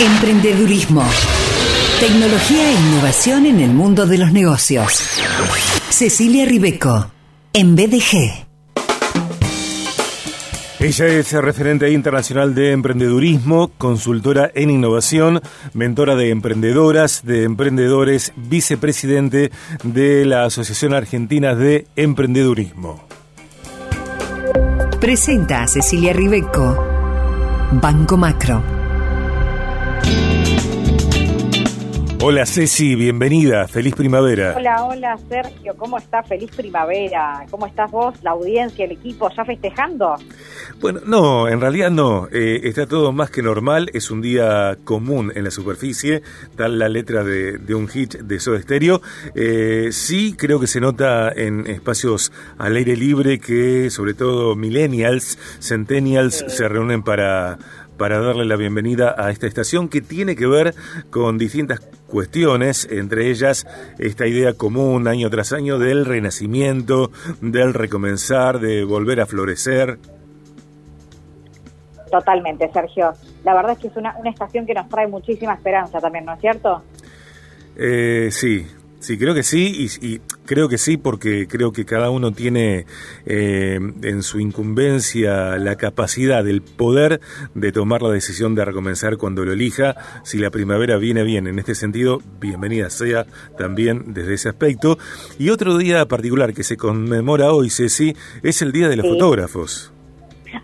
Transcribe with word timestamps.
Emprendedurismo. 0.00 1.04
Tecnología 2.00 2.70
e 2.70 2.74
innovación 2.74 3.46
en 3.46 3.60
el 3.60 3.72
mundo 3.72 4.06
de 4.06 4.18
los 4.18 4.32
negocios. 4.32 4.92
Cecilia 5.90 6.44
Ribeco, 6.44 7.12
en 7.52 7.76
BDG. 7.76 8.46
Ella 10.80 11.06
es 11.06 11.32
referente 11.32 11.90
internacional 11.92 12.54
de 12.54 12.72
emprendedurismo, 12.72 13.70
consultora 13.78 14.50
en 14.54 14.70
innovación, 14.70 15.40
mentora 15.74 16.16
de 16.16 16.30
emprendedoras, 16.30 17.24
de 17.24 17.44
emprendedores, 17.44 18.32
vicepresidente 18.34 19.52
de 19.84 20.24
la 20.24 20.44
Asociación 20.44 20.94
Argentina 20.94 21.54
de 21.54 21.86
Emprendedurismo. 21.94 23.06
Presenta 25.00 25.62
a 25.62 25.68
Cecilia 25.68 26.12
Ribeco, 26.12 26.84
Banco 27.72 28.16
Macro. 28.16 28.81
Hola 32.24 32.46
Ceci, 32.46 32.94
bienvenida, 32.94 33.66
feliz 33.66 33.96
primavera. 33.96 34.54
Hola, 34.56 34.84
hola 34.84 35.18
Sergio, 35.28 35.74
¿cómo 35.76 35.98
estás? 35.98 36.28
Feliz 36.28 36.52
primavera. 36.54 37.44
¿Cómo 37.50 37.66
estás 37.66 37.90
vos, 37.90 38.14
la 38.22 38.30
audiencia, 38.30 38.84
el 38.84 38.92
equipo, 38.92 39.28
ya 39.36 39.44
festejando? 39.44 40.14
Bueno, 40.80 41.00
no, 41.04 41.48
en 41.48 41.60
realidad 41.60 41.90
no, 41.90 42.28
eh, 42.30 42.60
está 42.62 42.86
todo 42.86 43.10
más 43.10 43.32
que 43.32 43.42
normal, 43.42 43.90
es 43.92 44.12
un 44.12 44.22
día 44.22 44.78
común 44.84 45.32
en 45.34 45.42
la 45.42 45.50
superficie, 45.50 46.22
tal 46.54 46.78
la 46.78 46.88
letra 46.88 47.24
de, 47.24 47.74
un 47.74 47.88
hit 47.88 48.14
de 48.14 48.38
Soda 48.38 48.62
Stereo. 48.62 49.02
Eh, 49.34 49.88
sí, 49.90 50.36
creo 50.38 50.60
que 50.60 50.68
se 50.68 50.80
nota 50.80 51.32
en 51.32 51.66
espacios 51.66 52.30
al 52.56 52.76
aire 52.76 52.96
libre 52.96 53.40
que 53.40 53.90
sobre 53.90 54.14
todo 54.14 54.54
millennials, 54.54 55.38
centennials 55.58 56.44
se 56.46 56.68
reúnen 56.68 57.02
para 57.02 57.58
para 58.02 58.18
darle 58.18 58.44
la 58.44 58.56
bienvenida 58.56 59.14
a 59.16 59.30
esta 59.30 59.46
estación 59.46 59.88
que 59.88 60.00
tiene 60.00 60.34
que 60.34 60.48
ver 60.48 60.74
con 61.10 61.38
distintas 61.38 61.80
cuestiones, 62.12 62.86
entre 62.90 63.30
ellas 63.30 63.66
esta 63.98 64.26
idea 64.26 64.52
común 64.52 65.08
año 65.08 65.30
tras 65.30 65.54
año 65.54 65.78
del 65.78 66.04
renacimiento, 66.04 67.10
del 67.40 67.72
recomenzar, 67.72 68.60
de 68.60 68.84
volver 68.84 69.22
a 69.22 69.26
florecer. 69.26 69.98
Totalmente, 72.10 72.70
Sergio. 72.70 73.14
La 73.44 73.54
verdad 73.54 73.72
es 73.72 73.78
que 73.78 73.88
es 73.88 73.96
una, 73.96 74.14
una 74.18 74.28
estación 74.28 74.66
que 74.66 74.74
nos 74.74 74.86
trae 74.90 75.08
muchísima 75.08 75.54
esperanza 75.54 75.98
también, 75.98 76.26
¿no 76.26 76.34
es 76.34 76.40
cierto? 76.40 76.82
Eh, 77.76 78.28
sí, 78.30 78.66
Sí, 79.02 79.18
creo 79.18 79.34
que 79.34 79.42
sí, 79.42 79.88
y, 80.00 80.20
creo 80.46 80.68
que 80.68 80.78
sí 80.78 80.96
porque 80.96 81.48
creo 81.48 81.72
que 81.72 81.84
cada 81.84 82.08
uno 82.10 82.30
tiene 82.30 82.86
eh, 83.26 83.80
en 84.02 84.22
su 84.22 84.38
incumbencia 84.38 85.58
la 85.58 85.74
capacidad, 85.74 86.46
el 86.46 86.62
poder 86.62 87.20
de 87.56 87.72
tomar 87.72 88.00
la 88.02 88.10
decisión 88.10 88.54
de 88.54 88.64
recomenzar 88.64 89.16
cuando 89.16 89.44
lo 89.44 89.54
elija. 89.54 89.96
Si 90.22 90.38
la 90.38 90.50
primavera 90.50 90.98
viene 90.98 91.24
bien 91.24 91.48
en 91.48 91.58
este 91.58 91.74
sentido, 91.74 92.20
bienvenida 92.38 92.90
sea 92.90 93.26
también 93.58 94.14
desde 94.14 94.34
ese 94.34 94.50
aspecto. 94.50 94.98
Y 95.36 95.50
otro 95.50 95.78
día 95.78 96.06
particular 96.06 96.54
que 96.54 96.62
se 96.62 96.76
conmemora 96.76 97.52
hoy, 97.52 97.70
Ceci, 97.70 98.14
es 98.44 98.62
el 98.62 98.70
Día 98.70 98.88
de 98.88 98.94
los 98.94 99.06
Fotógrafos. 99.08 99.92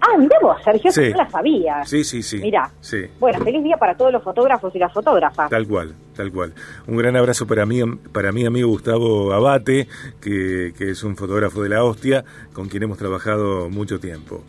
Ah, 0.01 0.17
mira 0.17 0.37
vos, 0.43 0.57
Sergio, 0.65 0.93
no 1.11 1.17
la 1.17 1.29
sabía. 1.29 1.85
Sí, 1.85 2.05
sí, 2.05 2.23
sí. 2.23 2.39
Mira. 2.39 2.71
Sí. 2.81 3.07
Bueno, 3.19 3.41
feliz 3.41 3.65
día 3.65 3.77
para 3.77 3.97
todos 3.97 4.13
los 4.13 4.23
fotógrafos 4.23 4.75
y 4.75 4.79
las 4.79 4.93
fotógrafas. 4.93 5.51
Tal 5.51 5.67
cual, 5.67 5.95
tal 6.19 6.33
cual. 6.33 6.53
Un 6.89 6.97
gran 6.97 7.15
abrazo 7.15 7.47
para 7.47 7.65
mí, 7.65 7.81
para 8.13 8.33
mi 8.33 8.45
amigo 8.45 8.69
Gustavo 8.69 9.33
Abate, 9.33 9.87
que, 10.21 10.75
es 10.77 11.05
un 11.05 11.15
fotógrafo 11.17 11.63
de 11.63 11.69
la 11.69 11.85
hostia, 11.85 12.25
con 12.53 12.69
quien 12.69 12.83
hemos 12.83 12.99
trabajado 12.99 13.71
mucho 13.71 14.01
tiempo. 14.01 14.43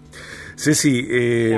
Ceci, 0.58 1.08
eh, 1.10 1.58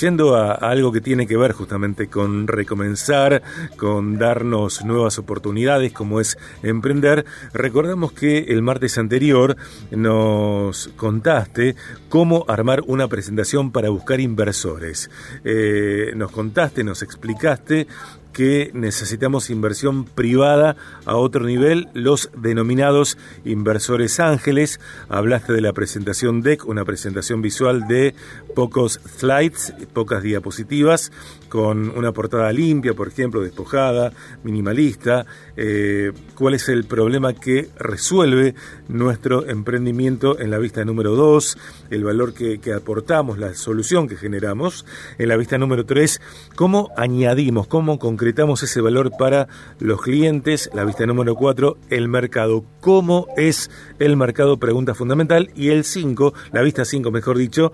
yendo 0.00 0.34
a, 0.34 0.54
algo 0.54 0.90
que 0.90 1.00
tiene 1.02 1.26
que 1.26 1.36
ver 1.36 1.52
justamente 1.52 2.08
con 2.08 2.48
recomenzar, 2.48 3.42
con 3.76 4.18
darnos 4.18 4.84
nuevas 4.84 5.18
oportunidades, 5.18 5.92
como 5.92 6.20
es 6.20 6.38
emprender, 6.62 7.26
recordamos 7.52 8.12
que 8.12 8.38
el 8.48 8.62
martes 8.62 8.96
anterior 8.96 9.56
nos 9.90 10.88
contaste 10.96 11.76
cómo 12.08 12.46
armar 12.48 12.82
una 12.86 13.06
presentación 13.08 13.70
para 13.72 13.90
buscar 13.90 14.20
inversores. 14.20 15.10
Eh, 15.44 16.12
nos 16.16 16.32
contaste, 16.32 16.82
nos 16.82 17.02
explicaste 17.02 17.86
que 18.32 18.70
necesitamos 18.74 19.50
inversión 19.50 20.04
privada 20.04 20.76
a 21.04 21.16
otro 21.16 21.44
nivel, 21.44 21.88
los 21.94 22.30
denominados 22.36 23.18
inversores 23.44 24.20
ángeles. 24.20 24.80
Hablaste 25.08 25.52
de 25.52 25.60
la 25.60 25.72
presentación 25.72 26.42
DEC, 26.42 26.66
una 26.66 26.84
presentación 26.84 27.42
visual 27.42 27.86
de 27.88 28.14
pocos 28.58 29.00
slides, 29.16 29.72
pocas 29.92 30.20
diapositivas, 30.20 31.12
con 31.48 31.96
una 31.96 32.10
portada 32.10 32.50
limpia, 32.52 32.92
por 32.92 33.06
ejemplo, 33.06 33.40
despojada, 33.40 34.12
minimalista. 34.42 35.26
Eh, 35.56 36.10
¿Cuál 36.34 36.54
es 36.54 36.68
el 36.68 36.82
problema 36.82 37.34
que 37.34 37.68
resuelve 37.78 38.56
nuestro 38.88 39.48
emprendimiento 39.48 40.40
en 40.40 40.50
la 40.50 40.58
vista 40.58 40.84
número 40.84 41.14
2? 41.14 41.56
El 41.90 42.02
valor 42.02 42.34
que, 42.34 42.58
que 42.58 42.72
aportamos, 42.72 43.38
la 43.38 43.54
solución 43.54 44.08
que 44.08 44.16
generamos. 44.16 44.84
En 45.18 45.28
la 45.28 45.36
vista 45.36 45.56
número 45.56 45.86
3, 45.86 46.20
¿cómo 46.56 46.90
añadimos, 46.96 47.68
cómo 47.68 48.00
concretamos 48.00 48.64
ese 48.64 48.80
valor 48.80 49.12
para 49.16 49.46
los 49.78 50.02
clientes. 50.02 50.68
La 50.74 50.84
vista 50.84 51.06
número 51.06 51.36
4, 51.36 51.78
el 51.90 52.08
mercado. 52.08 52.64
¿Cómo 52.80 53.28
es 53.36 53.70
el 54.00 54.16
mercado? 54.16 54.56
Pregunta 54.56 54.96
fundamental. 54.96 55.52
Y 55.54 55.68
el 55.68 55.84
5, 55.84 56.34
la 56.50 56.62
vista 56.62 56.84
5, 56.84 57.12
mejor 57.12 57.38
dicho, 57.38 57.70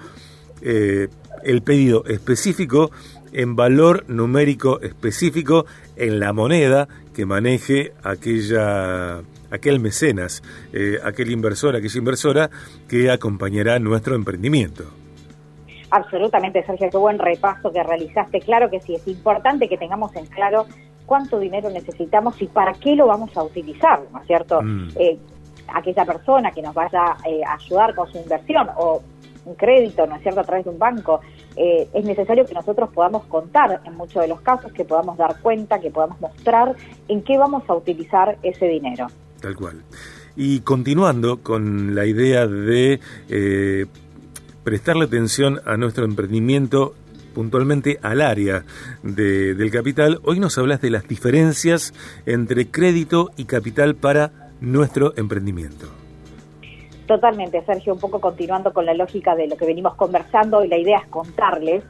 eh, 0.62 1.08
el 1.42 1.62
pedido 1.62 2.04
específico 2.06 2.90
en 3.32 3.56
valor 3.56 4.04
numérico 4.08 4.80
específico 4.80 5.66
en 5.96 6.20
la 6.20 6.32
moneda 6.32 6.88
que 7.12 7.26
maneje 7.26 7.92
aquella 8.02 9.22
aquel 9.50 9.78
mecenas, 9.78 10.42
eh, 10.72 10.98
aquel 11.04 11.30
inversor, 11.30 11.76
aquella 11.76 11.98
inversora 11.98 12.50
que 12.88 13.10
acompañará 13.10 13.78
nuestro 13.78 14.16
emprendimiento. 14.16 14.84
Absolutamente, 15.90 16.64
Sergio, 16.64 16.90
qué 16.90 16.96
buen 16.96 17.18
repaso 17.18 17.70
que 17.70 17.82
realizaste. 17.82 18.40
Claro 18.40 18.68
que 18.68 18.80
sí, 18.80 18.96
es 18.96 19.06
importante 19.06 19.68
que 19.68 19.78
tengamos 19.78 20.14
en 20.16 20.26
claro 20.26 20.66
cuánto 21.06 21.38
dinero 21.38 21.70
necesitamos 21.70 22.40
y 22.42 22.46
para 22.46 22.72
qué 22.72 22.96
lo 22.96 23.06
vamos 23.06 23.36
a 23.36 23.44
utilizar, 23.44 24.00
¿no 24.12 24.20
es 24.20 24.26
cierto? 24.26 24.60
Mm. 24.60 24.88
Eh, 24.96 25.18
aquella 25.72 26.04
persona 26.04 26.50
que 26.50 26.62
nos 26.62 26.74
vaya 26.74 27.16
eh, 27.24 27.42
a 27.46 27.54
ayudar 27.54 27.94
con 27.94 28.10
su 28.10 28.18
inversión 28.18 28.68
o 28.76 29.02
un 29.44 29.54
crédito, 29.54 30.06
¿no 30.06 30.16
es 30.16 30.22
cierto?, 30.22 30.40
a 30.40 30.44
través 30.44 30.64
de 30.64 30.70
un 30.70 30.78
banco, 30.78 31.20
eh, 31.56 31.88
es 31.92 32.04
necesario 32.04 32.44
que 32.46 32.54
nosotros 32.54 32.90
podamos 32.92 33.24
contar 33.26 33.80
en 33.84 33.94
muchos 33.96 34.22
de 34.22 34.28
los 34.28 34.40
casos, 34.40 34.72
que 34.72 34.84
podamos 34.84 35.16
dar 35.16 35.40
cuenta, 35.40 35.80
que 35.80 35.90
podamos 35.90 36.20
mostrar 36.20 36.74
en 37.08 37.22
qué 37.22 37.38
vamos 37.38 37.62
a 37.68 37.74
utilizar 37.74 38.38
ese 38.42 38.66
dinero. 38.66 39.06
Tal 39.40 39.56
cual. 39.56 39.82
Y 40.36 40.60
continuando 40.60 41.42
con 41.42 41.94
la 41.94 42.06
idea 42.06 42.46
de 42.46 42.98
prestarle 44.64 45.04
atención 45.04 45.60
a 45.64 45.76
nuestro 45.76 46.04
emprendimiento 46.04 46.94
puntualmente 47.34 47.98
al 48.00 48.22
área 48.22 48.64
del 49.02 49.70
capital. 49.70 50.20
Hoy 50.24 50.40
nos 50.40 50.56
hablas 50.56 50.80
de 50.80 50.90
las 50.90 51.06
diferencias 51.06 51.92
entre 52.24 52.68
crédito 52.70 53.30
y 53.36 53.44
capital 53.44 53.94
para 53.96 54.52
nuestro 54.60 55.12
emprendimiento. 55.16 56.03
Totalmente, 57.06 57.62
Sergio, 57.64 57.92
un 57.92 58.00
poco 58.00 58.20
continuando 58.20 58.72
con 58.72 58.86
la 58.86 58.94
lógica 58.94 59.34
de 59.34 59.46
lo 59.46 59.56
que 59.56 59.66
venimos 59.66 59.94
conversando 59.94 60.64
y 60.64 60.68
la 60.68 60.78
idea 60.78 60.98
es 60.98 61.06
contarles 61.08 61.84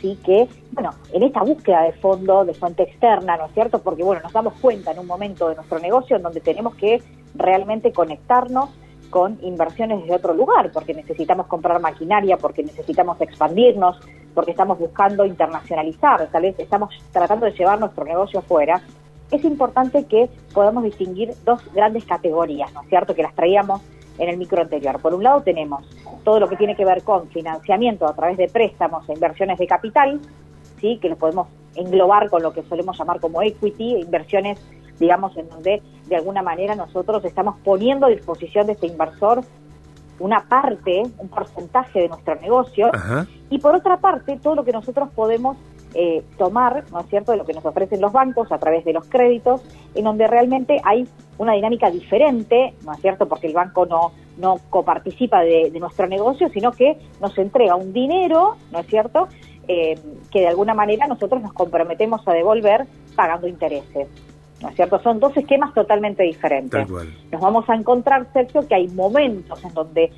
sí 0.00 0.18
que, 0.24 0.48
bueno, 0.72 0.90
en 1.12 1.22
esta 1.22 1.42
búsqueda 1.42 1.82
de 1.82 1.92
fondo, 1.92 2.44
de 2.44 2.54
fuente 2.54 2.84
externa, 2.84 3.36
¿no 3.36 3.46
es 3.46 3.52
cierto? 3.52 3.80
Porque, 3.80 4.02
bueno, 4.02 4.22
nos 4.22 4.32
damos 4.32 4.54
cuenta 4.60 4.92
en 4.92 4.98
un 4.98 5.06
momento 5.06 5.48
de 5.48 5.56
nuestro 5.56 5.78
negocio 5.78 6.16
en 6.16 6.22
donde 6.22 6.40
tenemos 6.40 6.74
que 6.76 7.02
realmente 7.34 7.92
conectarnos 7.92 8.70
con 9.10 9.38
inversiones 9.42 10.00
desde 10.02 10.14
otro 10.14 10.34
lugar, 10.34 10.70
porque 10.70 10.94
necesitamos 10.94 11.46
comprar 11.46 11.80
maquinaria, 11.80 12.36
porque 12.36 12.62
necesitamos 12.62 13.20
expandirnos, 13.20 13.98
porque 14.34 14.50
estamos 14.50 14.78
buscando 14.78 15.24
internacionalizar, 15.24 16.28
tal 16.30 16.42
vez 16.42 16.58
estamos 16.58 16.94
tratando 17.10 17.46
de 17.46 17.52
llevar 17.52 17.80
nuestro 17.80 18.04
negocio 18.04 18.40
afuera, 18.40 18.82
es 19.30 19.44
importante 19.44 20.04
que 20.04 20.28
podamos 20.52 20.84
distinguir 20.84 21.32
dos 21.44 21.60
grandes 21.72 22.04
categorías, 22.04 22.72
¿no 22.74 22.82
es 22.82 22.88
cierto?, 22.88 23.14
que 23.14 23.22
las 23.22 23.34
traíamos 23.34 23.80
en 24.18 24.28
el 24.28 24.36
micro 24.36 24.60
anterior. 24.60 25.00
Por 25.00 25.14
un 25.14 25.22
lado 25.22 25.42
tenemos 25.42 25.84
todo 26.24 26.40
lo 26.40 26.48
que 26.48 26.56
tiene 26.56 26.76
que 26.76 26.84
ver 26.84 27.02
con 27.02 27.28
financiamiento 27.28 28.06
a 28.06 28.14
través 28.14 28.36
de 28.36 28.48
préstamos 28.48 29.08
e 29.08 29.12
inversiones 29.12 29.58
de 29.58 29.66
capital, 29.66 30.20
sí, 30.80 30.98
que 31.00 31.08
lo 31.08 31.16
podemos 31.16 31.48
englobar 31.74 32.28
con 32.28 32.42
lo 32.42 32.52
que 32.52 32.62
solemos 32.62 32.98
llamar 32.98 33.20
como 33.20 33.42
equity, 33.42 33.96
inversiones 33.96 34.58
digamos, 34.98 35.36
en 35.36 35.48
donde 35.48 35.82
de 36.06 36.16
alguna 36.16 36.42
manera 36.42 36.74
nosotros 36.74 37.24
estamos 37.24 37.56
poniendo 37.64 38.06
a 38.06 38.08
disposición 38.08 38.66
de 38.66 38.72
este 38.72 38.86
inversor 38.86 39.42
una 40.18 40.48
parte, 40.48 41.04
un 41.18 41.28
porcentaje 41.28 42.00
de 42.00 42.08
nuestro 42.08 42.34
negocio, 42.36 42.90
y 43.50 43.58
por 43.58 43.76
otra 43.76 43.98
parte, 43.98 44.36
todo 44.36 44.56
lo 44.56 44.64
que 44.64 44.72
nosotros 44.72 45.08
podemos 45.14 45.56
eh, 45.94 46.24
tomar, 46.36 46.84
¿no 46.90 47.00
es 47.00 47.06
cierto?, 47.06 47.32
de 47.32 47.38
lo 47.38 47.44
que 47.44 47.52
nos 47.52 47.64
ofrecen 47.64 48.00
los 48.00 48.12
bancos 48.12 48.50
a 48.50 48.58
través 48.58 48.84
de 48.84 48.92
los 48.92 49.06
créditos, 49.06 49.62
en 49.94 50.04
donde 50.04 50.26
realmente 50.26 50.80
hay 50.84 51.06
una 51.38 51.54
dinámica 51.54 51.90
diferente, 51.90 52.74
¿no 52.84 52.92
es 52.92 53.00
cierto?, 53.00 53.28
porque 53.28 53.46
el 53.46 53.54
banco 53.54 53.86
no, 53.86 54.12
no 54.36 54.60
coparticipa 54.70 55.40
de, 55.40 55.70
de 55.70 55.80
nuestro 55.80 56.06
negocio, 56.06 56.48
sino 56.50 56.72
que 56.72 56.98
nos 57.20 57.36
entrega 57.38 57.76
un 57.76 57.92
dinero, 57.92 58.56
¿no 58.72 58.80
es 58.80 58.86
cierto?, 58.86 59.28
eh, 59.68 59.98
que 60.30 60.40
de 60.40 60.48
alguna 60.48 60.72
manera 60.72 61.06
nosotros 61.06 61.42
nos 61.42 61.52
comprometemos 61.52 62.26
a 62.26 62.32
devolver 62.32 62.86
pagando 63.14 63.46
intereses. 63.46 64.08
¿No 64.62 64.70
es 64.70 64.74
cierto? 64.74 64.98
Son 65.00 65.20
dos 65.20 65.36
esquemas 65.36 65.72
totalmente 65.72 66.24
diferentes. 66.24 66.88
Nos 66.88 67.40
vamos 67.40 67.68
a 67.68 67.76
encontrar, 67.76 68.26
Sergio, 68.32 68.66
que 68.66 68.74
hay 68.74 68.88
momentos 68.88 69.62
en 69.62 69.72
donde 69.72 70.10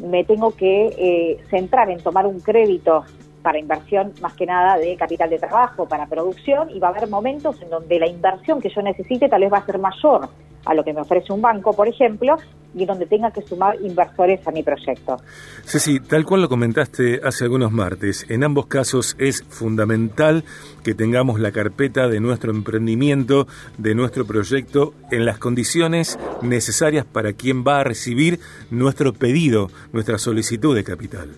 me 0.00 0.24
tengo 0.24 0.52
que 0.54 0.86
eh, 0.96 1.38
centrar 1.50 1.90
en 1.90 1.98
tomar 2.00 2.26
un 2.26 2.40
crédito 2.40 3.04
para 3.46 3.60
inversión 3.60 4.12
más 4.20 4.34
que 4.34 4.44
nada 4.44 4.76
de 4.76 4.96
capital 4.96 5.30
de 5.30 5.38
trabajo, 5.38 5.86
para 5.86 6.08
producción, 6.08 6.68
y 6.68 6.80
va 6.80 6.88
a 6.88 6.90
haber 6.90 7.08
momentos 7.08 7.62
en 7.62 7.70
donde 7.70 8.00
la 8.00 8.08
inversión 8.08 8.60
que 8.60 8.70
yo 8.74 8.82
necesite 8.82 9.28
tal 9.28 9.40
vez 9.42 9.52
va 9.52 9.58
a 9.58 9.64
ser 9.64 9.78
mayor 9.78 10.28
a 10.64 10.74
lo 10.74 10.82
que 10.82 10.92
me 10.92 11.02
ofrece 11.02 11.32
un 11.32 11.40
banco, 11.40 11.72
por 11.72 11.86
ejemplo, 11.86 12.38
y 12.74 12.84
donde 12.84 13.06
tenga 13.06 13.30
que 13.30 13.42
sumar 13.42 13.76
inversores 13.80 14.44
a 14.48 14.50
mi 14.50 14.64
proyecto. 14.64 15.18
Ceci, 15.64 16.00
tal 16.00 16.24
cual 16.24 16.42
lo 16.42 16.48
comentaste 16.48 17.20
hace 17.22 17.44
algunos 17.44 17.70
martes, 17.70 18.26
en 18.28 18.42
ambos 18.42 18.66
casos 18.66 19.14
es 19.20 19.44
fundamental 19.44 20.42
que 20.82 20.96
tengamos 20.96 21.38
la 21.38 21.52
carpeta 21.52 22.08
de 22.08 22.18
nuestro 22.18 22.50
emprendimiento, 22.50 23.46
de 23.78 23.94
nuestro 23.94 24.26
proyecto, 24.26 24.92
en 25.12 25.24
las 25.24 25.38
condiciones 25.38 26.18
necesarias 26.42 27.04
para 27.04 27.32
quien 27.32 27.62
va 27.64 27.78
a 27.78 27.84
recibir 27.84 28.40
nuestro 28.72 29.12
pedido, 29.12 29.68
nuestra 29.92 30.18
solicitud 30.18 30.74
de 30.74 30.82
capital. 30.82 31.28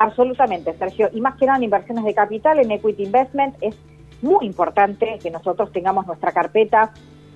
Absolutamente, 0.00 0.72
Sergio. 0.78 1.10
Y 1.12 1.20
más 1.20 1.36
que 1.36 1.44
nada 1.44 1.58
en 1.58 1.64
inversiones 1.64 2.04
de 2.04 2.14
capital, 2.14 2.58
en 2.58 2.70
equity 2.70 3.02
investment, 3.02 3.54
es 3.60 3.76
muy 4.22 4.46
importante 4.46 5.18
que 5.22 5.30
nosotros 5.30 5.70
tengamos 5.72 6.06
nuestra 6.06 6.32
carpeta 6.32 6.92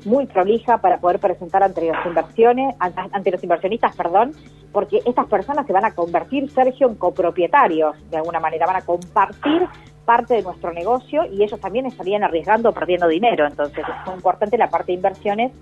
muy 0.06 0.24
prolija 0.24 0.78
para 0.78 0.98
poder 0.98 1.18
presentar 1.18 1.62
ante 1.62 1.86
las 1.86 2.06
inversiones, 2.06 2.74
ante 2.78 3.30
los 3.30 3.42
inversionistas, 3.44 3.94
perdón, 3.94 4.32
porque 4.72 5.02
estas 5.04 5.26
personas 5.26 5.66
se 5.66 5.74
van 5.74 5.84
a 5.84 5.94
convertir, 5.94 6.50
Sergio, 6.50 6.88
en 6.88 6.94
copropietarios, 6.94 7.96
de 8.10 8.16
alguna 8.16 8.40
manera, 8.40 8.64
van 8.64 8.76
a 8.76 8.82
compartir 8.82 9.68
parte 10.06 10.32
de 10.32 10.42
nuestro 10.42 10.72
negocio 10.72 11.26
y 11.26 11.42
ellos 11.42 11.60
también 11.60 11.84
estarían 11.84 12.24
arriesgando 12.24 12.72
perdiendo 12.72 13.08
dinero. 13.08 13.46
Entonces 13.46 13.84
es 13.86 14.06
muy 14.06 14.14
importante 14.16 14.56
la 14.56 14.70
parte 14.70 14.92
de 14.92 14.94
inversiones 14.94 15.52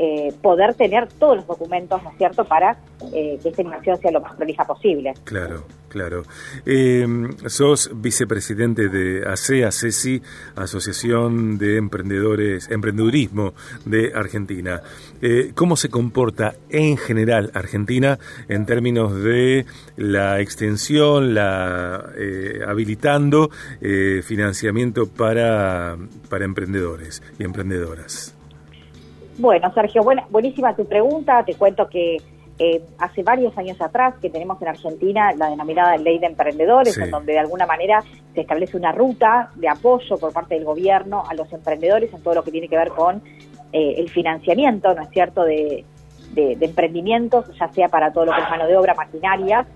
eh, 0.00 0.32
poder 0.40 0.74
tener 0.74 1.08
todos 1.08 1.38
los 1.38 1.46
documentos, 1.48 2.00
¿no 2.04 2.12
es 2.12 2.18
cierto?, 2.18 2.44
para 2.44 2.78
eh, 3.12 3.36
que 3.42 3.48
esta 3.48 3.62
inversión 3.62 3.98
sea 3.98 4.12
lo 4.12 4.20
más 4.20 4.36
prolija 4.36 4.64
posible. 4.64 5.12
Claro, 5.24 5.64
claro. 5.88 6.22
Eh, 6.64 7.04
sos 7.46 7.90
vicepresidente 7.92 8.88
de 8.90 9.26
ASEA, 9.26 9.72
CECI, 9.72 10.22
Asociación 10.54 11.58
de 11.58 11.78
Emprendedores, 11.78 12.70
Emprendedurismo 12.70 13.54
de 13.86 14.12
Argentina. 14.14 14.82
¿Cómo 15.56 15.76
se 15.76 15.88
comporta 15.88 16.54
en 16.70 16.96
general 16.96 17.50
Argentina 17.52 18.20
en 18.48 18.66
términos 18.66 19.20
de 19.20 19.66
la 19.96 20.38
extensión, 20.38 21.34
la 21.34 22.12
habilitando 22.68 23.50
financiamiento 24.22 25.08
para, 25.08 25.96
para 26.28 26.44
emprendedores 26.44 27.20
y 27.40 27.42
emprendedoras? 27.42 28.37
Bueno, 29.38 29.72
Sergio, 29.72 30.02
buena, 30.02 30.26
buenísima 30.30 30.74
tu 30.74 30.84
pregunta. 30.84 31.44
Te 31.44 31.54
cuento 31.54 31.88
que 31.88 32.16
eh, 32.58 32.82
hace 32.98 33.22
varios 33.22 33.56
años 33.56 33.80
atrás 33.80 34.16
que 34.20 34.30
tenemos 34.30 34.60
en 34.60 34.66
Argentina 34.66 35.32
la 35.32 35.48
denominada 35.48 35.96
Ley 35.96 36.18
de 36.18 36.26
Emprendedores, 36.26 36.98
en 36.98 37.12
donde 37.12 37.34
de 37.34 37.38
alguna 37.38 37.64
manera 37.64 38.02
se 38.34 38.40
establece 38.40 38.76
una 38.76 38.90
ruta 38.90 39.52
de 39.54 39.68
apoyo 39.68 40.18
por 40.18 40.32
parte 40.32 40.56
del 40.56 40.64
gobierno 40.64 41.22
a 41.28 41.34
los 41.34 41.52
emprendedores 41.52 42.12
en 42.12 42.20
todo 42.20 42.34
lo 42.34 42.42
que 42.42 42.50
tiene 42.50 42.68
que 42.68 42.76
ver 42.76 42.88
con 42.88 43.22
eh, 43.72 43.94
el 43.98 44.10
financiamiento, 44.10 44.92
¿no 44.92 45.02
es 45.02 45.10
cierto?, 45.10 45.44
de, 45.44 45.84
emprendimientos, 46.34 47.46
ya 47.58 47.68
sea 47.68 47.88
para 47.88 48.12
todo 48.12 48.26
lo 48.26 48.32
que 48.32 48.40
es 48.40 48.50
mano 48.50 48.66
de 48.66 48.76
obra, 48.76 48.94
maquinaria, 48.94 49.66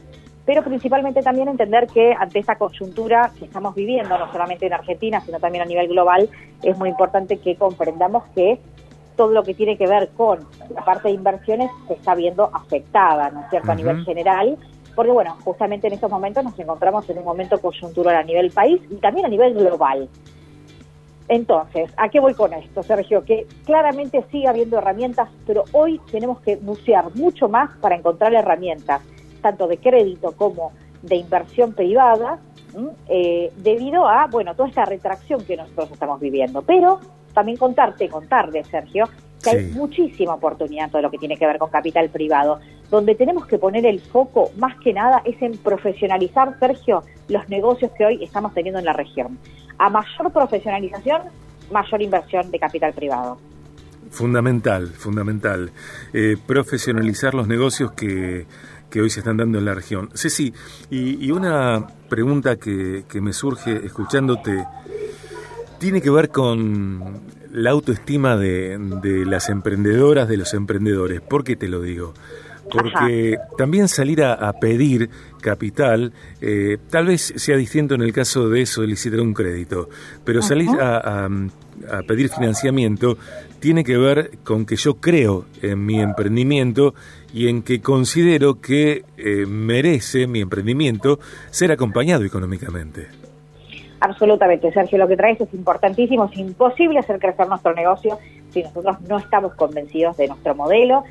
pero 0.44 0.62
principalmente 0.62 1.23
también 1.23 1.49
entender 1.49 1.87
que 1.87 2.15
ante 2.17 2.38
esta 2.38 2.56
coyuntura 2.56 3.31
que 3.38 3.47
estamos 3.47 3.75
viviendo, 3.75 4.17
no 4.19 4.31
solamente 4.31 4.67
en 4.67 4.73
Argentina, 4.73 5.20
sino 5.20 5.41
también 5.41 5.62
a 5.62 5.67
nivel 5.67 5.88
global, 5.88 6.29
es 6.62 6.76
muy 6.79 6.88
importante 6.88 7.38
que 7.38 7.56
comprendamos 7.56 8.25
que 8.35 8.61
todo 9.17 9.32
lo 9.32 9.43
que 9.43 9.55
tiene 9.55 9.76
que 9.76 9.87
ver 9.87 10.11
con 10.17 10.41
la 10.75 10.85
parte 10.85 11.09
de 11.09 11.14
inversiones 11.14 11.70
se 11.87 11.94
está 11.94 12.14
viendo 12.14 12.50
afectada, 12.53 13.31
¿no 13.31 13.41
es 13.41 13.50
cierto?, 13.50 13.73
a 13.73 13.75
nivel 13.75 14.05
general, 14.05 14.59
porque 14.94 15.11
bueno, 15.11 15.37
justamente 15.44 15.87
en 15.87 15.94
estos 15.94 16.11
momentos 16.11 16.44
nos 16.44 16.59
encontramos 16.59 17.09
en 17.09 17.19
un 17.19 17.25
momento 17.25 17.59
coyuntural 17.61 18.17
a 18.17 18.23
nivel 18.23 18.50
país 18.50 18.81
y 18.91 18.97
también 18.97 19.26
a 19.26 19.29
nivel 19.29 19.55
global. 19.55 20.09
Entonces, 21.29 21.91
¿a 21.97 22.09
qué 22.09 22.20
voy 22.20 22.35
con 22.35 22.53
esto, 22.53 22.82
Sergio? 22.82 23.25
Que 23.25 23.47
claramente 23.64 24.25
sigue 24.31 24.49
habiendo 24.49 24.79
herramientas, 24.79 25.31
pero 25.47 25.65
hoy 25.73 26.00
tenemos 26.11 26.41
que 26.41 26.56
bucear 26.56 27.15
mucho 27.15 27.49
más 27.49 27.70
para 27.79 27.97
encontrar 27.97 28.35
herramientas, 28.35 29.00
tanto 29.41 29.67
de 29.67 29.79
crédito 29.79 30.32
como 30.32 30.73
de 31.00 31.17
inversión 31.17 31.73
privada, 31.73 32.38
eh, 33.08 33.52
debido 33.56 34.08
a, 34.08 34.26
bueno, 34.26 34.54
toda 34.54 34.69
esta 34.69 34.84
retracción 34.84 35.44
que 35.44 35.56
nosotros 35.56 35.90
estamos 35.92 36.20
viviendo. 36.20 36.62
Pero 36.62 37.00
también 37.32 37.56
contarte, 37.56 38.08
contarle, 38.08 38.64
Sergio, 38.64 39.08
que 39.42 39.50
hay 39.50 39.64
muchísima 39.72 40.34
oportunidad 40.34 40.86
en 40.86 40.90
todo 40.90 41.02
lo 41.02 41.10
que 41.10 41.19
tiene 41.19 41.36
que 41.36 41.46
ver 41.46 41.58
con 41.58 41.70
capital 41.70 42.08
privado. 42.10 42.60
Donde 42.90 43.14
tenemos 43.14 43.46
que 43.46 43.58
poner 43.58 43.86
el 43.86 44.00
foco, 44.00 44.50
más 44.56 44.78
que 44.80 44.92
nada, 44.92 45.22
es 45.24 45.40
en 45.40 45.56
profesionalizar, 45.58 46.58
Sergio, 46.58 47.02
los 47.28 47.48
negocios 47.48 47.90
que 47.96 48.04
hoy 48.04 48.22
estamos 48.22 48.54
teniendo 48.54 48.78
en 48.78 48.84
la 48.84 48.92
región. 48.92 49.38
A 49.78 49.88
mayor 49.88 50.32
profesionalización, 50.32 51.22
mayor 51.70 52.02
inversión 52.02 52.50
de 52.50 52.58
capital 52.58 52.92
privado. 52.92 53.38
Fundamental, 54.10 54.88
fundamental. 54.88 55.70
Eh, 56.12 56.36
profesionalizar 56.46 57.32
los 57.34 57.48
negocios 57.48 57.92
que, 57.92 58.46
que, 58.93 59.00
hoy 59.00 59.11
se 59.11 59.21
están 59.21 59.39
dando 59.39 59.59
en 59.59 59.65
la 59.65 59.75
región. 59.75 60.11
Ceci, 60.15 60.53
y, 60.91 61.25
y 61.25 61.31
una 61.31 61.87
pregunta 62.09 62.56
que, 62.56 63.05
que 63.09 63.21
me 63.21 63.33
surge 63.33 63.85
escuchándote 63.87 64.67
tiene 65.83 66.00
que 66.00 66.11
ver 66.11 66.29
con 66.29 67.21
la 67.53 67.71
autoestima 67.71 68.37
de, 68.37 68.79
las 69.27 69.49
emprendedoras, 69.49 70.29
de 70.29 70.37
los 70.37 70.55
emprendedores. 70.55 71.21
¿Por 71.21 71.43
qué 71.43 71.56
te 71.56 71.67
lo 71.69 71.83
digo? 71.83 72.15
Porque 72.72 73.38
también 73.58 73.88
salir 73.88 74.22
a, 74.22 74.52
pedir 74.54 75.10
capital, 75.40 76.12
eh, 76.40 76.78
tal 76.90 77.06
vez 77.06 77.34
sea 77.36 77.56
distinto 77.56 77.94
en 77.94 78.02
el 78.02 78.12
caso 78.12 78.48
de 78.48 78.64
solicitar 78.66 79.20
un 79.20 79.34
crédito, 79.34 79.88
pero 80.24 80.40
salir 80.42 80.70
a, 80.80 81.28
pedir 82.06 82.28
financiamiento 82.28 83.19
tiene 83.58 83.82
que 83.82 83.96
ver 83.98 84.38
con 84.44 84.66
que 84.66 84.76
yo 84.76 84.94
creo 84.94 85.46
en 85.62 85.84
mi 85.84 86.00
emprendimiento 86.00 86.94
y 87.32 87.48
en 87.48 87.62
que 87.62 87.80
considero 87.80 88.60
que 88.60 89.04
eh, 89.16 89.46
merece 89.46 90.26
mi 90.26 90.40
emprendimiento 90.40 91.19
ser 91.50 91.72
acompañado 91.72 92.24
económicamente. 92.24 93.08
Absolutamente, 94.04 94.72
Sergio, 94.72 94.98
lo 94.98 95.06
que 95.06 95.16
traes 95.16 95.40
es 95.40 95.54
importantísimo, 95.54 96.24
es 96.24 96.36
imposible 96.36 96.98
hacer 96.98 97.20
crecer 97.20 97.46
nuestro 97.46 97.72
negocio 97.72 98.19
si 98.50 98.62
nosotros 98.62 99.00
no 99.02 99.19
estamos 99.19 99.55
convencidos 99.55 100.17
de 100.17 100.26
nuestro 100.26 100.56
modelo, 100.56 101.05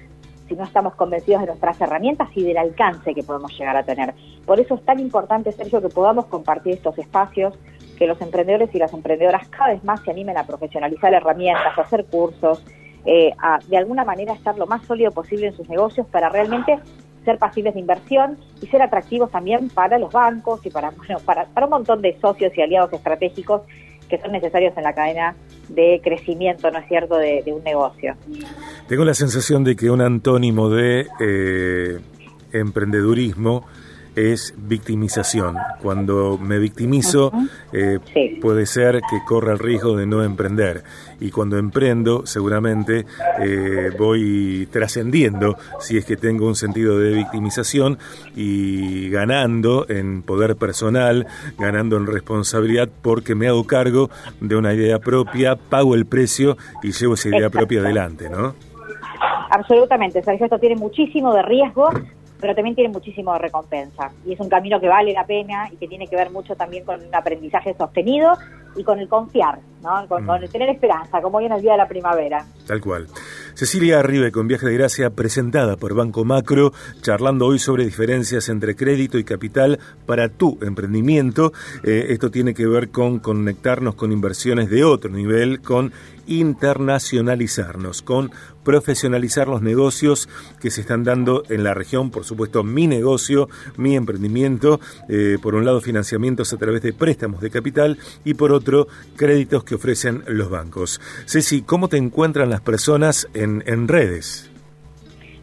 si 0.51 0.57
no 0.57 0.65
estamos 0.65 0.95
convencidos 0.95 1.41
de 1.41 1.47
nuestras 1.47 1.79
herramientas 1.79 2.27
y 2.35 2.43
del 2.43 2.57
alcance 2.57 3.15
que 3.15 3.23
podemos 3.23 3.57
llegar 3.57 3.77
a 3.77 3.83
tener. 3.83 4.13
Por 4.45 4.59
eso 4.59 4.75
es 4.75 4.83
tan 4.83 4.99
importante, 4.99 5.49
Sergio, 5.53 5.81
que 5.81 5.87
podamos 5.87 6.25
compartir 6.25 6.73
estos 6.73 6.97
espacios, 6.97 7.57
que 7.97 8.05
los 8.05 8.19
emprendedores 8.19 8.69
y 8.75 8.77
las 8.77 8.91
emprendedoras 8.91 9.47
cada 9.47 9.71
vez 9.71 9.81
más 9.85 10.01
se 10.01 10.11
animen 10.11 10.37
a 10.37 10.43
profesionalizar 10.43 11.13
herramientas, 11.13 11.77
a 11.77 11.81
hacer 11.81 12.03
cursos, 12.03 12.65
eh, 13.05 13.31
a 13.41 13.59
de 13.65 13.77
alguna 13.77 14.03
manera 14.03 14.33
estar 14.33 14.57
lo 14.57 14.67
más 14.67 14.85
sólido 14.85 15.11
posible 15.11 15.47
en 15.47 15.55
sus 15.55 15.69
negocios 15.69 16.05
para 16.07 16.27
realmente 16.27 16.79
ser 17.23 17.37
pasibles 17.37 17.73
de 17.73 17.79
inversión 17.79 18.37
y 18.61 18.67
ser 18.67 18.81
atractivos 18.81 19.31
también 19.31 19.69
para 19.69 19.97
los 19.99 20.11
bancos 20.11 20.65
y 20.65 20.69
para, 20.69 20.91
para, 21.25 21.45
para 21.45 21.65
un 21.65 21.69
montón 21.69 22.01
de 22.01 22.19
socios 22.19 22.51
y 22.57 22.61
aliados 22.61 22.91
estratégicos 22.91 23.61
que 24.11 24.19
son 24.19 24.33
necesarios 24.33 24.77
en 24.77 24.83
la 24.83 24.93
cadena 24.93 25.35
de 25.69 26.01
crecimiento, 26.03 26.69
¿no 26.69 26.79
es 26.79 26.87
cierto?, 26.87 27.17
de, 27.17 27.43
un 27.47 27.63
negocio. 27.63 28.15
Tengo 28.87 29.05
la 29.05 29.13
sensación 29.13 29.63
de 29.63 29.75
que 29.75 29.89
un 29.89 30.01
antónimo 30.01 30.69
de 30.69 31.07
eh, 31.19 31.99
emprendedurismo 32.51 33.65
es 34.15 34.53
victimización. 34.57 35.57
Cuando 35.81 36.37
me 36.37 36.59
victimizo, 36.59 37.31
eh, 37.71 37.99
puede 38.41 38.65
ser 38.65 39.01
que 39.09 39.19
corra 39.25 39.53
el 39.53 39.59
riesgo 39.59 39.95
de 39.95 40.05
no 40.05 40.23
emprender. 40.23 40.83
Y 41.19 41.29
cuando 41.31 41.57
emprendo, 41.57 42.25
seguramente 42.25 43.05
eh, 43.39 43.91
voy 43.97 44.67
trascendiendo, 44.71 45.57
si 45.79 45.97
es 45.97 46.05
que 46.05 46.17
tengo 46.17 46.47
un 46.47 46.55
sentido 46.55 46.97
de 46.97 47.11
victimización, 47.11 47.97
y 48.35 49.09
ganando 49.09 49.85
en 49.89 50.23
poder 50.23 50.55
personal, 50.55 51.27
ganando 51.57 51.97
en 51.97 52.07
responsabilidad, 52.07 52.89
porque 53.01 53.35
me 53.35 53.47
hago 53.47 53.65
cargo 53.65 54.09
de 54.39 54.55
una 54.55 54.73
idea 54.73 54.99
propia, 54.99 55.55
pago 55.55 55.95
el 55.95 56.05
precio 56.05 56.57
y 56.83 56.91
llevo 56.91 57.13
esa 57.13 57.29
idea 57.29 57.49
propia 57.49 57.81
adelante, 57.81 58.29
¿no? 58.29 58.55
Absolutamente, 59.49 60.23
Sergio, 60.23 60.45
esto 60.45 60.59
tiene 60.59 60.77
muchísimo 60.77 61.33
de 61.33 61.41
riesgo, 61.41 61.89
pero 62.41 62.55
también 62.55 62.75
tiene 62.75 62.91
muchísimo 62.91 63.37
recompensa. 63.37 64.11
Y 64.25 64.33
es 64.33 64.39
un 64.39 64.49
camino 64.49 64.81
que 64.81 64.89
vale 64.89 65.13
la 65.13 65.25
pena 65.25 65.69
y 65.71 65.77
que 65.77 65.87
tiene 65.87 66.07
que 66.07 66.15
ver 66.15 66.31
mucho 66.31 66.55
también 66.55 66.83
con 66.83 67.01
un 67.01 67.15
aprendizaje 67.15 67.75
sostenido 67.75 68.33
y 68.75 68.83
con 68.83 68.99
el 68.99 69.07
confiar, 69.07 69.59
¿no? 69.81 70.07
con, 70.07 70.25
mm. 70.25 70.47
tener 70.51 70.69
esperanza, 70.69 71.21
como 71.21 71.37
hoy 71.37 71.45
en 71.45 71.53
el 71.53 71.61
día 71.61 71.73
de 71.73 71.77
la 71.77 71.87
primavera. 71.87 72.45
Tal 72.65 72.81
cual. 72.81 73.07
Cecilia 73.53 74.01
Ribe 74.01 74.31
con 74.31 74.47
Viaje 74.47 74.67
de 74.67 74.77
Gracia 74.77 75.09
presentada 75.09 75.77
por 75.77 75.93
Banco 75.93 76.23
Macro, 76.23 76.73
charlando 77.01 77.45
hoy 77.47 77.59
sobre 77.59 77.85
diferencias 77.85 78.49
entre 78.49 78.75
crédito 78.75 79.17
y 79.17 79.23
capital 79.23 79.79
para 80.05 80.29
tu 80.29 80.57
emprendimiento. 80.61 81.51
Eh, 81.83 82.07
esto 82.09 82.31
tiene 82.31 82.53
que 82.53 82.65
ver 82.65 82.89
con 82.89 83.19
conectarnos 83.19 83.95
con 83.95 84.11
inversiones 84.11 84.69
de 84.69 84.83
otro 84.83 85.11
nivel, 85.11 85.61
con 85.61 85.91
internacionalizarnos, 86.27 88.01
con 88.01 88.31
profesionalizar 88.63 89.47
los 89.47 89.61
negocios 89.61 90.29
que 90.59 90.69
se 90.69 90.81
están 90.81 91.03
dando 91.03 91.43
en 91.49 91.63
la 91.63 91.73
región, 91.73 92.11
por 92.11 92.25
supuesto 92.25 92.63
mi 92.63 92.87
negocio, 92.87 93.49
mi 93.77 93.95
emprendimiento, 93.95 94.79
eh, 95.09 95.37
por 95.41 95.55
un 95.55 95.65
lado 95.65 95.81
financiamientos 95.81 96.53
a 96.53 96.57
través 96.57 96.81
de 96.81 96.93
préstamos 96.93 97.41
de 97.41 97.49
capital 97.49 97.97
y 98.23 98.35
por 98.35 98.51
otro 98.51 98.87
créditos 99.15 99.63
que 99.63 99.70
ofrecen 99.75 100.23
los 100.27 100.49
bancos. 100.49 101.01
Ceci, 101.25 101.61
¿cómo 101.61 101.87
te 101.87 101.97
encuentran 101.97 102.49
las 102.49 102.61
personas 102.61 103.27
en, 103.33 103.63
en 103.65 103.87
redes? 103.87 104.49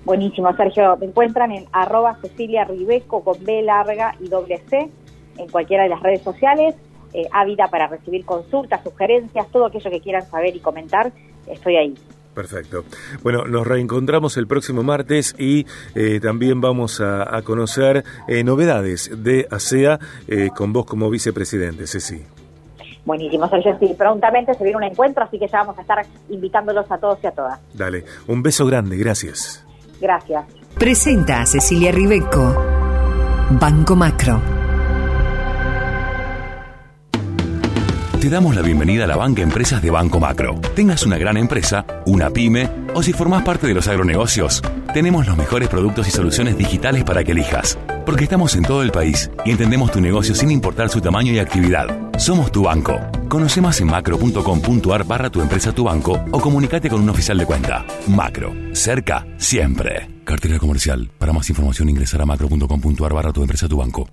Buenísimo, 0.04 0.54
Sergio. 0.56 0.96
Me 0.96 1.06
encuentran 1.06 1.52
en 1.52 1.66
arroba 1.72 2.18
Cecilia 2.22 2.64
Ribeco 2.64 3.22
con 3.22 3.44
B 3.44 3.62
larga 3.62 4.14
y 4.20 4.28
doble 4.28 4.62
C 4.68 4.88
en 5.36 5.48
cualquiera 5.48 5.84
de 5.84 5.90
las 5.90 6.02
redes 6.02 6.22
sociales 6.22 6.74
eh, 7.12 7.28
ávida 7.32 7.68
para 7.68 7.86
recibir 7.86 8.24
consultas, 8.24 8.82
sugerencias, 8.82 9.48
todo 9.50 9.66
aquello 9.66 9.90
que 9.90 10.00
quieran 10.00 10.28
saber 10.28 10.54
y 10.54 10.60
comentar, 10.60 11.12
estoy 11.46 11.76
ahí. 11.76 11.94
Perfecto. 12.38 12.84
Bueno, 13.24 13.46
nos 13.46 13.66
reencontramos 13.66 14.36
el 14.36 14.46
próximo 14.46 14.84
martes 14.84 15.34
y 15.38 15.66
eh, 15.96 16.20
también 16.20 16.60
vamos 16.60 17.00
a, 17.00 17.42
conocer 17.42 18.04
eh, 18.28 18.44
novedades 18.44 19.10
de 19.24 19.48
ASEA 19.50 19.98
eh, 20.28 20.50
con 20.54 20.72
vos 20.72 20.86
como 20.86 21.10
vicepresidente, 21.10 21.88
Ceci. 21.88 22.22
Buenísimo, 23.08 23.48
Sergio. 23.48 23.74
Sí, 23.80 23.94
prontamente 23.96 24.52
se 24.52 24.62
viene 24.62 24.76
un 24.76 24.84
encuentro, 24.84 25.24
así 25.24 25.38
que 25.38 25.48
ya 25.48 25.60
vamos 25.60 25.78
a 25.78 25.80
estar 25.80 26.04
invitándolos 26.28 26.92
a 26.92 26.98
todos 26.98 27.18
y 27.24 27.26
a 27.26 27.30
todas. 27.30 27.58
Dale, 27.72 28.04
un 28.26 28.42
beso 28.42 28.66
grande, 28.66 28.98
gracias. 28.98 29.64
Gracias. 29.98 30.44
Presenta 30.78 31.40
a 31.40 31.46
Cecilia 31.46 31.90
Ribeco, 31.90 32.54
Banco 33.52 33.96
Macro. 33.96 34.42
Te 38.20 38.28
damos 38.28 38.54
la 38.54 38.60
bienvenida 38.60 39.04
a 39.04 39.06
la 39.06 39.16
banca 39.16 39.40
Empresas 39.40 39.80
de 39.80 39.90
Banco 39.90 40.20
Macro. 40.20 40.56
Tengas 40.76 41.06
una 41.06 41.16
gran 41.16 41.38
empresa, 41.38 41.86
una 42.04 42.28
pyme 42.28 42.68
o 42.94 43.02
si 43.02 43.14
formás 43.14 43.42
parte 43.42 43.66
de 43.66 43.72
los 43.72 43.88
agronegocios, 43.88 44.60
tenemos 44.92 45.26
los 45.26 45.36
mejores 45.38 45.70
productos 45.70 46.06
y 46.08 46.10
soluciones 46.10 46.58
digitales 46.58 47.04
para 47.04 47.24
que 47.24 47.32
elijas. 47.32 47.78
Porque 48.04 48.24
estamos 48.24 48.54
en 48.54 48.64
todo 48.64 48.82
el 48.82 48.90
país 48.90 49.30
y 49.46 49.52
entendemos 49.52 49.92
tu 49.92 50.02
negocio 50.02 50.34
sin 50.34 50.50
importar 50.50 50.90
su 50.90 51.00
tamaño 51.00 51.32
y 51.32 51.38
actividad. 51.38 52.07
Somos 52.18 52.50
tu 52.50 52.64
banco. 52.64 52.98
Conoce 53.28 53.60
más 53.60 53.80
en 53.80 53.86
macro.com.ar 53.86 55.04
barra 55.04 55.30
tu 55.30 55.40
empresa 55.40 55.72
tu 55.72 55.84
banco 55.84 56.20
o 56.32 56.40
comunícate 56.40 56.90
con 56.90 57.00
un 57.00 57.10
oficial 57.10 57.38
de 57.38 57.46
cuenta. 57.46 57.86
Macro. 58.08 58.52
Cerca. 58.72 59.24
Siempre. 59.36 60.08
Cartera 60.24 60.58
comercial. 60.58 61.10
Para 61.16 61.32
más 61.32 61.48
información 61.48 61.88
ingresar 61.88 62.20
a 62.20 62.26
macro.com.ar 62.26 63.14
barra 63.14 63.32
tu 63.32 63.42
empresa 63.42 63.68
tu 63.68 63.76
banco. 63.76 64.08